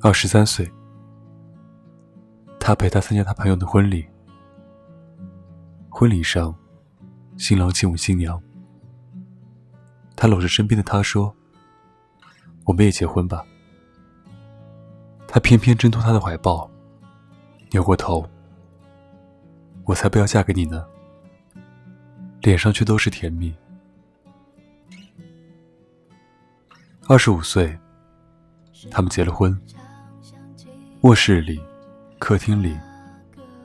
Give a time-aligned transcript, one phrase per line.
[0.00, 0.70] 二十三岁，
[2.60, 4.06] 他陪她参加他朋友的婚礼。
[5.90, 6.54] 婚礼上，
[7.36, 8.40] 新郎亲吻新娘，
[10.14, 11.34] 他搂着身边的她说
[12.64, 13.44] ：“我们也结婚吧。”
[15.26, 16.70] 他偏偏挣脱她的怀抱，
[17.72, 18.24] 扭过头
[19.84, 20.86] ：“我才不要嫁给你呢。”
[22.42, 23.52] 脸上却都是甜蜜。
[27.08, 27.76] 二十五岁，
[28.92, 29.60] 他们结了婚。
[31.02, 31.60] 卧室里、
[32.18, 32.76] 客厅里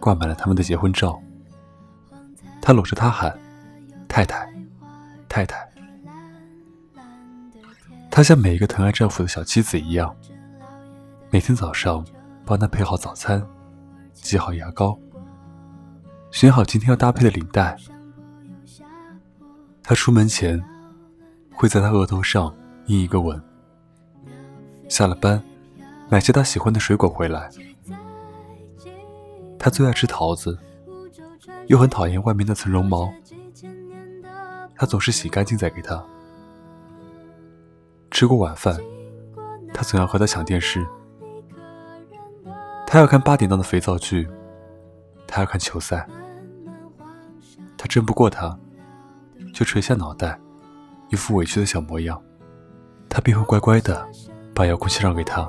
[0.00, 1.20] 挂满了他们的结婚照。
[2.60, 3.38] 他搂着她喊
[4.08, 4.52] ：“太太，
[5.28, 5.70] 太太。”
[8.10, 10.14] 他像每一个疼爱丈夫的小妻子一样，
[11.30, 12.04] 每天早上
[12.44, 13.40] 帮他配好早餐，
[14.12, 14.98] 挤好牙膏，
[16.32, 17.76] 选好今天要搭配的领带。
[19.84, 20.60] 他出门前
[21.54, 22.52] 会在他额头上
[22.86, 23.40] 印一个吻。
[24.88, 25.40] 下了班。
[26.10, 27.48] 买些他喜欢的水果回来。
[29.56, 30.58] 他最爱吃桃子，
[31.68, 33.12] 又很讨厌外面那层绒毛。
[34.74, 36.04] 他总是洗干净再给他。
[38.10, 38.76] 吃过晚饭，
[39.72, 40.84] 他总要和他抢电视。
[42.86, 44.28] 他要看八点档的肥皂剧，
[45.28, 46.04] 他要看球赛。
[47.78, 48.58] 他争不过他，
[49.54, 50.40] 就垂下脑袋，
[51.10, 52.20] 一副委屈的小模样。
[53.08, 54.08] 他便会乖乖的
[54.52, 55.48] 把遥控器让给他。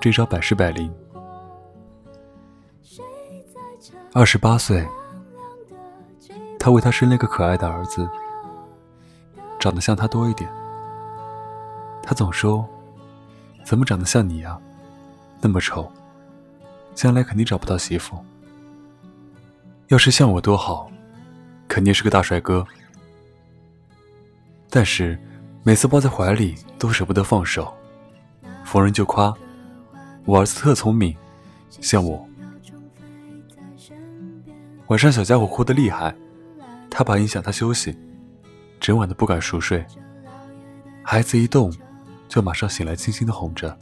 [0.00, 0.92] 这招百试百灵。
[4.12, 4.86] 二十八岁，
[6.58, 8.08] 他为他生了个可爱的儿子，
[9.58, 10.48] 长得像他多一点。
[12.02, 12.66] 他总说
[13.64, 14.58] ：“怎么长得像你呀？
[15.40, 15.90] 那么丑，
[16.94, 18.16] 将来肯定找不到媳妇。
[19.88, 20.90] 要是像我多好，
[21.66, 22.64] 肯定是个大帅哥。”
[24.70, 25.18] 但是
[25.64, 27.72] 每次抱在怀里都舍不得放手，
[28.64, 29.34] 逢人就夸。
[30.28, 31.16] 我儿子特聪明，
[31.70, 32.28] 像我。
[34.88, 36.14] 晚上小家伙哭得厉害，
[36.90, 37.96] 他怕影响他休息，
[38.78, 39.82] 整晚都不敢熟睡。
[41.02, 41.72] 孩子一动，
[42.28, 43.74] 就马上醒来，轻轻的哄着。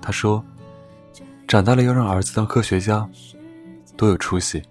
[0.00, 0.40] 他说
[1.48, 3.04] ：“长大了要让儿子当科学家，
[3.96, 4.62] 多有出息。”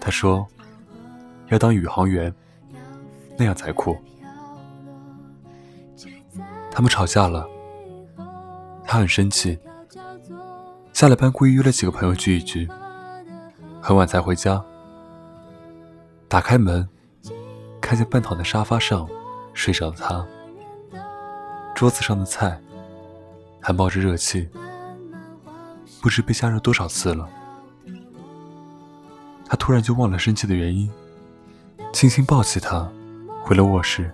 [0.00, 0.46] 他说
[1.50, 2.32] ：“要当宇航员，
[3.36, 3.96] 那样才酷。”
[6.70, 7.44] 他们吵架了。
[8.90, 9.56] 他很生气，
[10.92, 12.68] 下了班故意约了几个朋友聚一聚，
[13.80, 14.60] 很晚才回家。
[16.26, 16.88] 打开门，
[17.80, 19.08] 看见半躺在沙发上
[19.54, 20.26] 睡着的他，
[21.72, 22.60] 桌子上的菜
[23.60, 24.48] 还冒着热气，
[26.02, 27.28] 不知被加热多少次了。
[29.46, 30.90] 他突然就忘了生气的原因，
[31.92, 32.90] 轻轻抱起他，
[33.40, 34.12] 回了卧室。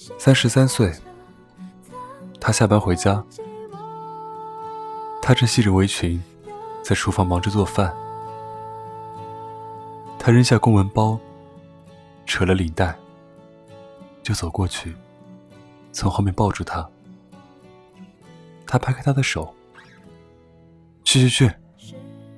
[0.00, 0.90] 三十三岁，
[2.40, 3.22] 他下班回家，
[5.20, 6.22] 他正系着围裙，
[6.82, 7.94] 在厨房忙着做饭。
[10.18, 11.20] 他扔下公文包，
[12.24, 12.96] 扯了领带，
[14.22, 14.96] 就走过去，
[15.92, 16.88] 从后面抱住他。
[18.66, 19.54] 他拍开他的手，
[21.04, 21.54] 去去去，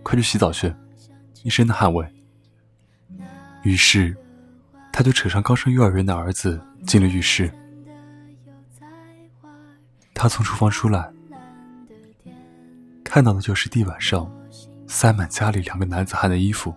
[0.02, 0.74] 快去洗澡去，
[1.44, 2.04] 一身的汗味。
[3.62, 4.16] 于是，
[4.92, 7.53] 他就扯上刚上幼儿园的儿子进了浴室。
[10.15, 11.10] 他从厨房出来，
[13.03, 14.31] 看到的就是地板上
[14.87, 16.75] 塞满家里两个男子汉的衣服，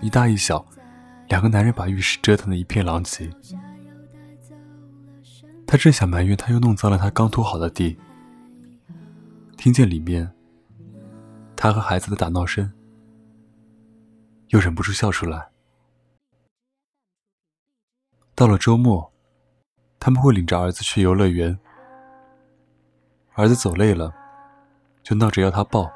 [0.00, 0.64] 一大一小，
[1.28, 3.30] 两个男人把浴室折腾的一片狼藉。
[5.66, 7.98] 他正想埋怨他又弄脏了他刚拖好的地，
[9.56, 10.30] 听见里面
[11.56, 12.70] 他和孩子的打闹声，
[14.48, 15.48] 又忍不住笑出来。
[18.36, 19.10] 到了周末，
[19.98, 21.58] 他们会领着儿子去游乐园。
[23.32, 24.14] 儿子走累了，
[25.02, 25.90] 就闹着要他抱。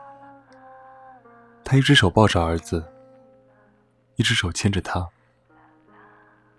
[1.63, 2.83] 他一只手抱着儿子，
[4.17, 5.07] 一只手牵着他。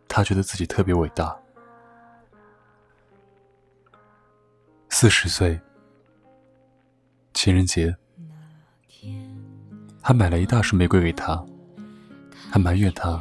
[0.08, 1.36] 他觉得自己特别伟大。
[4.88, 5.60] 四十岁，
[7.34, 7.96] 情人节，
[10.04, 11.44] 他买了一大束玫瑰给他，
[12.52, 13.20] 还埋怨他，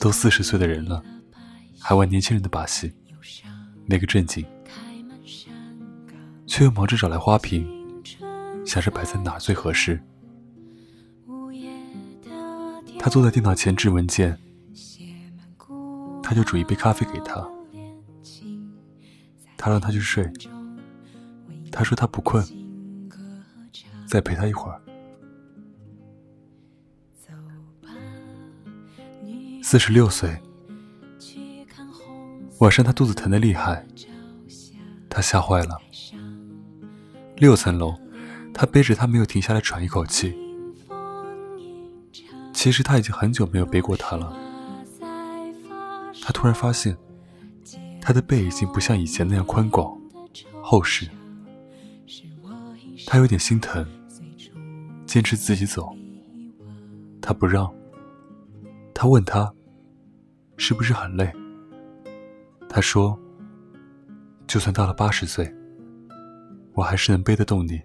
[0.00, 1.04] 都四十岁的人了，
[1.80, 2.92] 还玩年轻人的把戏，
[3.86, 4.44] 没个正经。
[6.46, 7.64] 却又忙着找来花瓶，
[8.66, 10.00] 想着摆在哪最合适。
[12.98, 14.36] 他坐在电脑前制文件，
[16.22, 17.48] 他就煮一杯咖啡给他。
[19.56, 20.30] 他让他去睡，
[21.70, 22.44] 他说他不困，
[24.06, 24.80] 再陪他一会儿。
[29.62, 30.36] 四十六岁，
[32.60, 33.86] 晚上他肚子疼得厉害，
[35.08, 35.80] 他吓坏了。
[37.36, 37.94] 六层楼，
[38.52, 40.36] 他背着他没有停下来喘一口气。
[42.52, 44.36] 其实他已经很久没有背过他了。
[46.22, 46.94] 他突然发现，
[47.98, 49.98] 他的背已经不像以前那样宽广、
[50.62, 51.08] 厚实。
[53.06, 53.86] 他有点心疼，
[55.06, 55.96] 坚持自己走。
[57.22, 57.72] 他不让。
[58.92, 59.50] 他问他，
[60.58, 61.32] 是不是很累？
[62.72, 63.18] 他说
[64.46, 65.52] ：“就算到了八十岁，
[66.72, 67.82] 我还是能背得动你。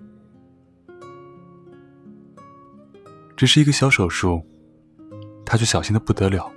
[3.36, 4.46] 只是一个小手术，
[5.44, 6.52] 他却小心的不得了，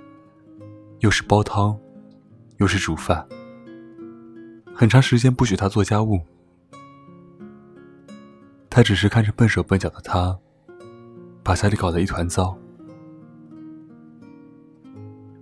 [0.99, 1.75] 又是煲汤，
[2.57, 3.27] 又是煮饭，
[4.75, 6.21] 很长时间不许他做家务。
[8.69, 10.37] 他只是看着笨手笨脚的他，
[11.41, 12.55] 把家里搞得一团糟。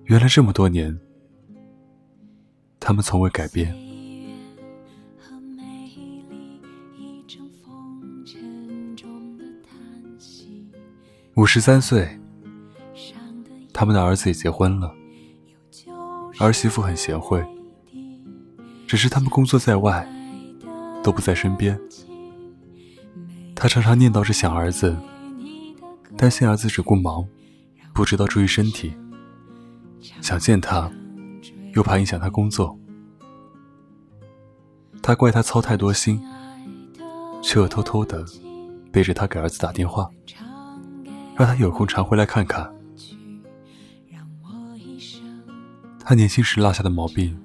[0.05, 0.97] 原来这么多年。”
[2.87, 3.75] 他们从未改变。
[11.35, 12.07] 五十三岁，
[13.73, 14.95] 他们的儿子也结婚了，
[16.39, 17.45] 儿媳妇很贤惠，
[18.87, 20.07] 只是他们工作在外，
[21.03, 21.77] 都不在身边。
[23.53, 24.95] 他常常念叨着想儿子，
[26.15, 27.27] 担心儿子只顾忙，
[27.93, 28.93] 不知道注意身体，
[30.21, 30.89] 想见他。
[31.77, 32.75] 又怕影响他工作，
[34.99, 36.19] 他怪他操太多心，
[37.43, 38.25] 却又偷偷的
[38.91, 40.09] 背着他给儿子打电话，
[41.35, 42.73] 让他有空常回来看看。
[45.99, 47.39] 他年轻时落下的毛病，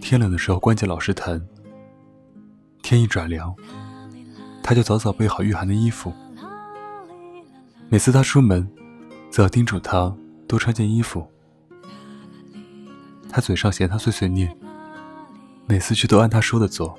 [0.00, 1.46] 天冷的时候关节老是疼，
[2.82, 3.54] 天一转凉，
[4.62, 6.10] 他就早早备好御寒的衣服。
[7.90, 8.66] 每次他出门，
[9.30, 10.16] 则要叮嘱他
[10.48, 11.30] 多穿件衣服。
[13.30, 14.54] 他嘴上嫌他碎碎念，
[15.66, 16.98] 每次却都按他说的做。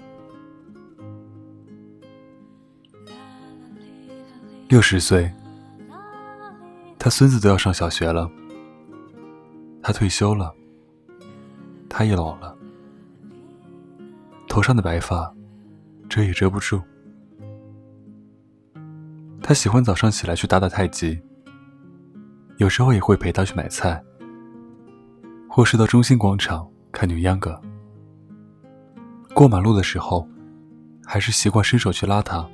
[4.69, 5.29] 六十岁，
[6.97, 8.31] 他孙子都要上小学了，
[9.83, 10.55] 他退休了，
[11.89, 12.57] 他也老了，
[14.47, 15.33] 头上的白发
[16.07, 16.81] 遮也遮不住。
[19.43, 21.19] 他喜欢早上起来去打打太极，
[22.55, 24.01] 有时候也会陪他去买菜。
[25.53, 27.61] 或是到中心广场看扭秧歌，
[29.33, 30.25] 过马路的时候，
[31.05, 32.49] 还是习惯伸手去拉他。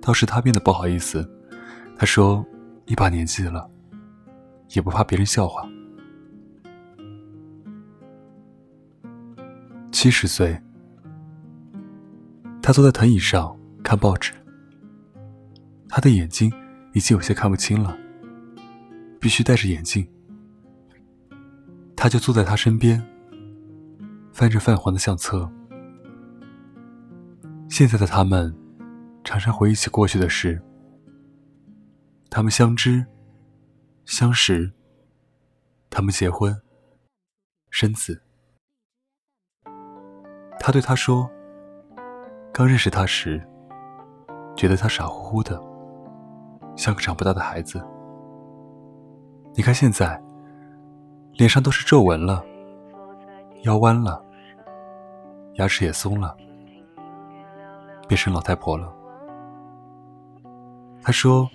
[0.00, 1.30] 倒是他变得不好意思，
[1.94, 2.42] 他说
[2.88, 3.70] ：“一把年纪了，
[4.70, 5.68] 也不怕别人笑话。”
[9.92, 10.58] 七十岁，
[12.62, 13.54] 他坐在藤椅上
[13.84, 14.32] 看报纸，
[15.86, 16.50] 他的眼睛
[16.94, 17.94] 已经有些看不清了，
[19.20, 20.08] 必须戴着眼镜。
[21.96, 23.02] 他就坐在他身边，
[24.30, 25.50] 翻着泛黄的相册。
[27.70, 28.54] 现在的他们，
[29.24, 30.62] 常常回忆起过去的事。
[32.28, 33.04] 他们相知、
[34.04, 34.70] 相识，
[35.88, 36.54] 他们结婚、
[37.70, 38.20] 生子。
[40.60, 41.28] 他对他说
[42.52, 43.42] ：“刚认识他时，
[44.54, 45.58] 觉得他傻乎乎的，
[46.76, 47.82] 像个长不大的孩子。
[49.54, 50.22] 你看现在。”
[51.36, 52.42] 脸上都是皱纹了，
[53.64, 54.24] 腰弯了，
[55.56, 56.34] 牙齿也松了，
[58.08, 58.90] 变成老太婆了。
[61.02, 61.46] 他说，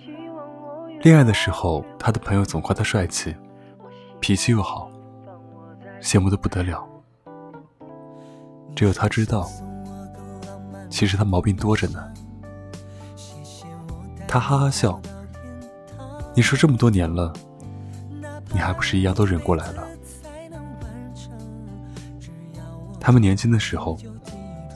[1.00, 3.34] 恋爱的时候，他的朋友总夸他帅气，
[4.20, 4.88] 脾气又好，
[6.00, 6.86] 羡慕的不得了。
[8.76, 9.50] 只有他知道，
[10.88, 12.08] 其实他毛病多着呢。
[14.28, 15.00] 他哈哈笑，
[16.36, 17.32] 你说这么多年了。
[18.54, 19.81] 你还不是一样都忍过来了？
[23.04, 23.98] 他们年轻的时候，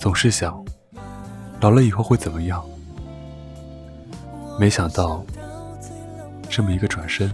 [0.01, 0.61] 总是想，
[1.61, 2.61] 老了以后会怎么样？
[4.59, 5.25] 没想到，
[6.51, 7.33] 这么一个转身，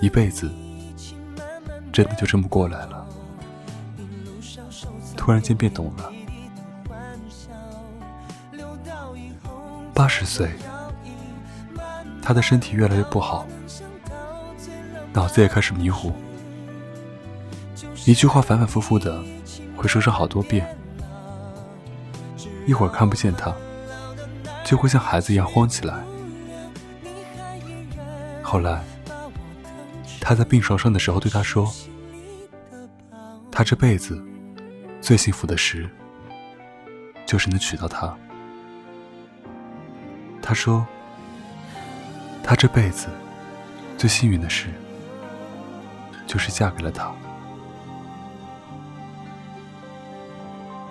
[0.00, 0.50] 一辈子，
[1.92, 3.06] 真的就这么过来了。
[5.16, 6.12] 突然间变懂了，
[9.94, 10.50] 八十岁，
[12.20, 13.46] 他的身体越来越不好。
[15.12, 16.12] 脑子也开始迷糊，
[18.08, 19.22] 一句话反反复复的
[19.76, 20.66] 会说上好多遍。
[22.66, 23.54] 一会儿看不见他，
[24.64, 26.02] 就会像孩子一样慌起来。
[28.42, 28.82] 后来，
[30.22, 31.70] 他在病床上的时候对他说
[33.52, 34.18] ：“他这辈子
[35.02, 35.86] 最幸福的事，
[37.26, 38.16] 就是能娶到她。”
[40.40, 40.86] 他说
[42.42, 43.08] ：“他这辈子
[43.98, 44.68] 最幸运的事。”
[46.26, 47.12] 就是嫁给了他。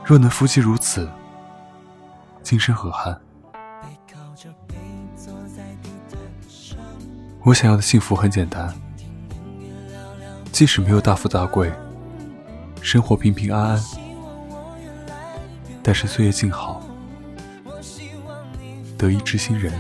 [0.08, 1.12] 若能夫妻如此，
[2.42, 3.20] 今生何憾？
[7.44, 8.74] 我想要的幸福很简单，
[10.50, 11.70] 即使没有大富大贵，
[12.82, 13.84] 生活平平安安，
[15.84, 16.82] 但是岁月静好，
[18.98, 19.74] 得一知心人，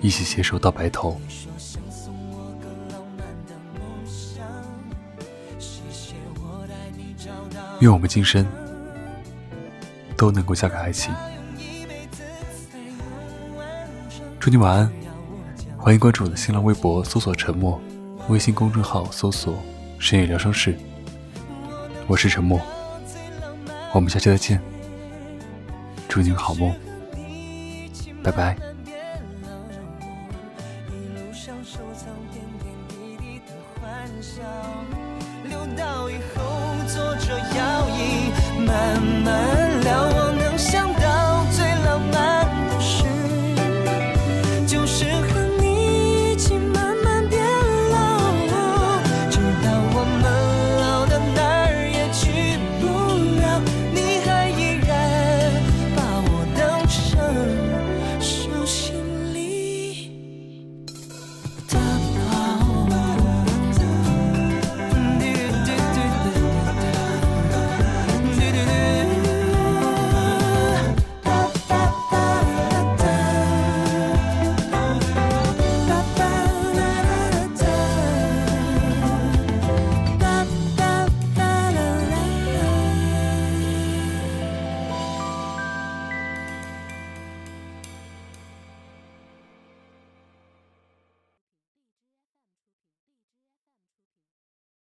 [0.00, 1.20] 一起携手到白头。
[7.80, 8.46] 愿我们今生
[10.16, 11.14] 都能够嫁给爱情。
[14.40, 14.90] 祝你晚安，
[15.76, 17.80] 欢迎关注我的新浪微博，搜索“沉默”，
[18.28, 19.58] 微信公众号搜索
[19.98, 20.76] “深夜疗伤室”。
[22.06, 22.60] 我是沉默，
[23.92, 24.60] 我们下期再见。
[26.08, 26.72] 祝你好梦，
[28.22, 28.56] 拜拜。
[35.48, 36.65] 流到以后，
[36.96, 39.65] 做着摇椅慢慢。